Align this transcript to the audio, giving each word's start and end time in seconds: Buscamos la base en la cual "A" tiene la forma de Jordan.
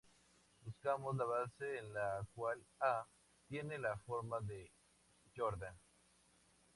Buscamos 0.65 1.15
la 1.15 1.25
base 1.25 1.77
en 1.77 1.93
la 1.93 2.25
cual 2.33 2.57
"A" 2.79 3.05
tiene 3.47 3.77
la 3.77 3.95
forma 3.97 4.39
de 4.39 4.71
Jordan. 5.37 5.77